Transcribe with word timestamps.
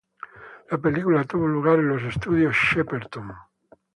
La 0.71 0.79
película 0.79 1.25
tuvo 1.25 1.47
lugar 1.47 1.77
en 1.77 1.89
los 1.89 2.01
Estudios 2.01 2.55
Shepperton. 2.55 3.33